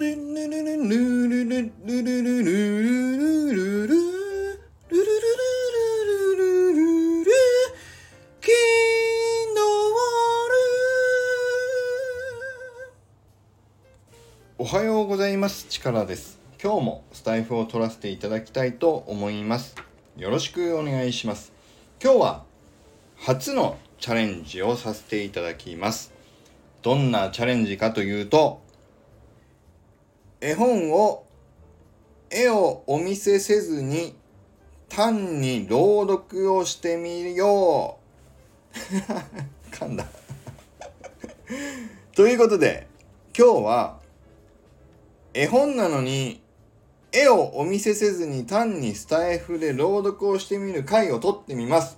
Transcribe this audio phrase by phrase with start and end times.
[0.00, 4.00] ルルルルルルルルルルルルルルル
[14.56, 15.66] おはようございます。
[15.68, 16.40] チカラです。
[16.62, 19.74] 今日もスタイフを取らせていただきたいと思います。
[20.16, 21.52] よろしくお願いします。
[22.02, 22.44] 今日は
[23.18, 26.10] 初のチャレンジをさせていただきます。
[26.80, 28.62] どんなチャレンジかというと、
[30.40, 31.26] 絵本を
[32.30, 34.14] 絵をお見せせずに
[34.88, 37.98] 単に朗読をしてみよ
[38.72, 40.06] う 噛んだ
[42.14, 42.86] ということで
[43.36, 44.00] 今日は
[45.34, 46.40] 絵本なのに
[47.12, 51.96] 絵をお見せせずに単にスタイフで朗読をしてみる回を撮ってみます。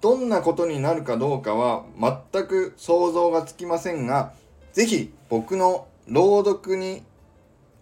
[0.00, 4.32] どんなことになるかどうかは全く想像がつきませんが、
[4.72, 7.02] ぜひ僕の朗読に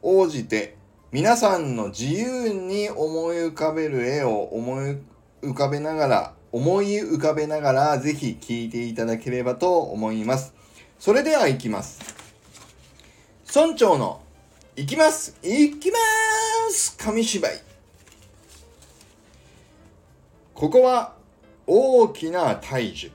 [0.02, 0.76] 応じて
[1.12, 4.96] 皆さんの自由に思い浮かべる絵を思い
[5.42, 10.54] 浮かべながら、思い浮かべながらぜひ聞いていただければと思います。
[11.00, 12.00] それでは行きます。
[13.52, 14.20] 村長の
[14.76, 15.36] 行きます。
[15.42, 15.98] 行きま
[16.70, 16.96] す。
[16.96, 17.60] 紙芝居。
[20.54, 21.14] ここは
[21.66, 23.10] 大きな大樹。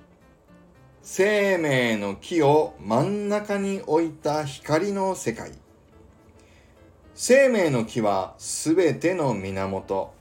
[1.01, 5.53] 生命の木を真ん中に置いた光の世界。
[7.17, 10.13] 生命の木はすべての源。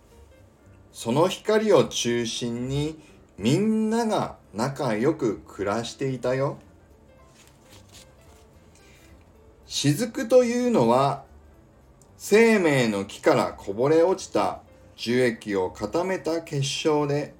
[0.92, 3.00] その光を中心に
[3.36, 6.56] みんなが仲良く暮らしていたよ。
[9.66, 11.24] 雫というのは
[12.16, 14.60] 生命の木からこぼれ落ちた
[14.94, 17.34] 樹液を固めた結晶で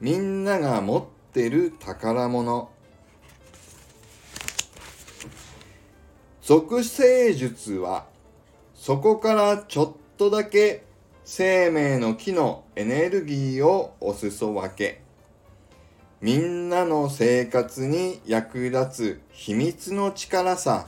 [0.00, 2.68] みんなが持ってる宝物。
[6.42, 8.09] 属性術は
[8.80, 10.84] そこからちょっとだけ
[11.22, 15.02] 生命の木のエネルギーをお裾分け。
[16.22, 20.86] みんなの生活に役立つ秘密の力さ。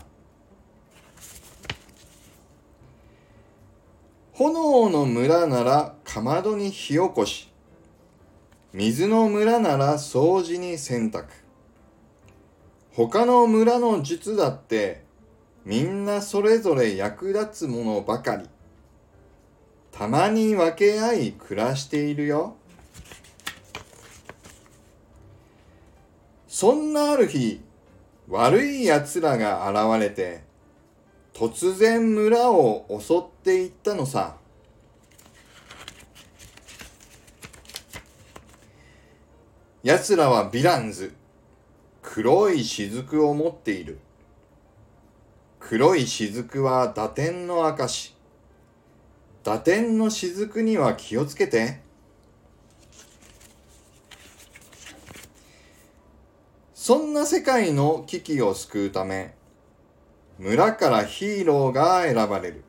[4.33, 7.53] 炎の村ならかまどに火起こし。
[8.73, 11.27] 水の村なら掃除に洗濯。
[12.95, 15.12] 他の村の術だって
[15.65, 18.49] みんなそれぞれ役立つものばかり
[19.91, 22.57] たまに分け合い暮らしているよ
[26.49, 27.61] そんなある日
[28.29, 30.43] 悪い奴らが現れて
[31.35, 34.37] 突然村を襲っていったのさ。
[39.83, 41.13] 奴らはヴィランズ。
[42.03, 43.99] 黒い雫を持っている。
[45.69, 48.15] 黒い雫は打点の証。
[49.45, 51.81] 打点の雫には気をつけて。
[56.75, 59.35] そんな世界の危機を救うため、
[60.39, 62.65] 村からヒーローが選ばれる。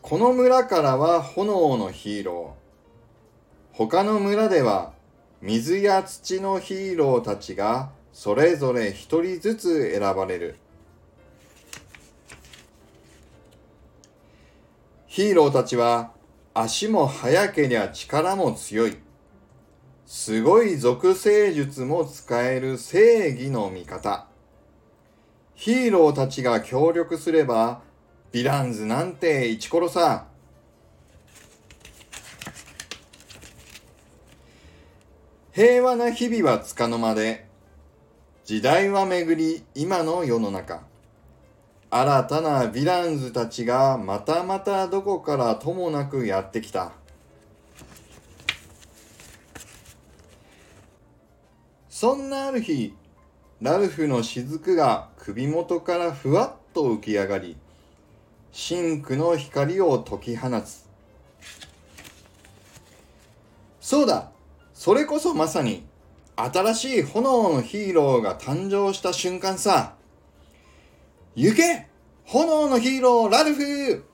[0.00, 3.76] この村からは炎のヒーロー。
[3.76, 4.94] 他の村では
[5.42, 10.56] 水や土のヒーローたちがそれぞれ一人ずつ選ばれる。
[15.10, 16.12] ヒーローたちは
[16.54, 18.96] 足も速けりゃ力も強い。
[20.06, 24.28] すごい属性術も使える正義の味方。
[25.56, 27.82] ヒーローたちが協力すれば、
[28.30, 30.28] ヴィランズなんてイチコロさ。
[35.50, 37.48] 平和な日々はつかの間で、
[38.44, 40.88] 時代は巡り今の世の中。
[41.92, 46.92] 新たなヴィランズたちがまたまたどこからともなくやってきた。
[51.88, 52.94] そんなある日、
[53.60, 57.56] ラルフの雫が首元からふわっと浮き上がり、
[58.52, 60.88] 真紅の光を解き放つ。
[63.80, 64.30] そうだ
[64.72, 65.82] それこそまさに
[66.36, 69.96] 新しい炎のヒーローが誕生した瞬間さ。
[71.36, 71.86] 行け！
[72.24, 74.04] 炎のヒーローラルフ！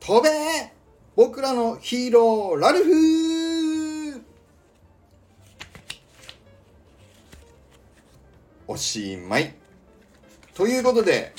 [0.00, 0.28] 飛べ！
[1.14, 4.20] 僕らのヒーローラルフ！
[8.66, 9.54] おしまい。
[10.54, 11.32] ということで、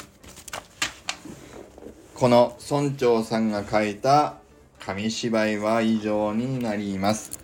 [2.14, 4.38] この村長さんが書いた
[4.80, 7.40] 紙芝居は以上になります。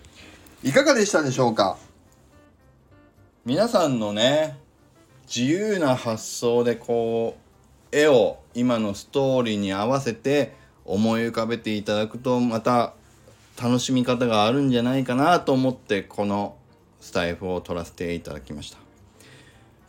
[0.62, 1.76] いかがでしたでしょうか？
[3.44, 4.56] 皆さんのね、
[5.26, 7.41] 自由な発想でこう、
[7.92, 10.54] 絵を今のストーリーに合わせて
[10.84, 12.94] 思い浮かべていただくとまた
[13.62, 16.56] 楽しみ方があるんじゃないかなと思ってこの
[17.00, 18.78] スタエフを撮らせていただきました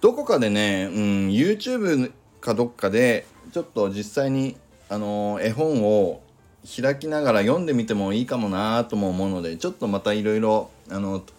[0.01, 2.11] どこかでね、うん、YouTube
[2.41, 4.57] かどっかでちょっと実際に
[4.89, 6.21] あの絵本を
[6.65, 10.69] 開きながら読んでみてもいいかもなとも思うのでちょっとまたいろいろ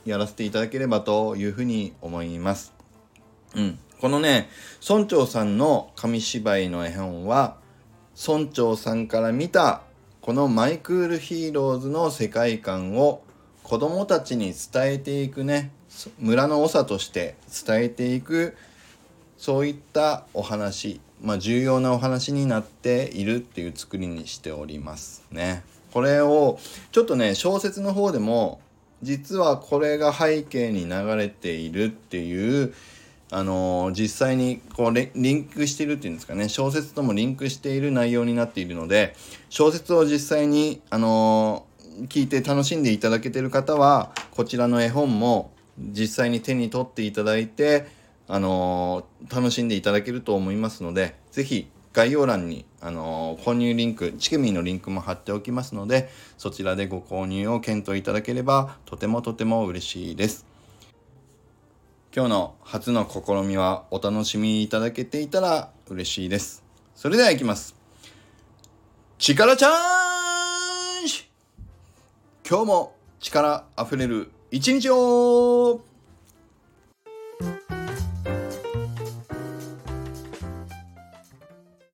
[0.05, 2.73] やらせていただければというふうに思います。
[3.55, 4.51] うん、このね
[4.87, 7.57] 村長さんの紙芝居の絵本は
[8.15, 9.81] 村長さんから見た
[10.21, 13.23] このマイクールヒーローズの世界観を
[13.63, 15.71] 子供たちに伝えていくね
[16.19, 17.37] 村の長として
[17.67, 18.59] 伝えていく
[19.39, 25.65] そういったお話まあ、重要なお話になっているっていう作りにしておりますね。
[25.95, 26.59] これを
[26.93, 28.61] ちょっとね小説の方でも
[29.03, 32.75] 実はこれが背景に流れているっていう
[33.31, 39.15] あの、実際にこうリンクしているっていうんですかね小説ともリンクしている内容になっているので
[39.49, 41.67] 小説を実際にあの、
[42.09, 47.87] 聞いて楽しんでいただけてる方はこちらの絵本も実際に手に取っていただいて
[48.27, 60.54] あの、楽しんでいただけると思いますので、是非概要欄に、あの、購入リンク、チケミーのリンクも貼っておきますので、そちらでご購入を検討いただければ、とてもとても嬉しいです。
[62.17, 66.63] 今日の初の試みはお楽しみいただけていたら嬉しいです。
[66.95, 67.75] それでは行きます。
[69.19, 71.29] 力チャーンジ
[72.49, 75.81] 今日も力あふれる一日を